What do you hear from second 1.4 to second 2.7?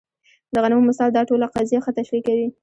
قضیه ښه تشریح کوي.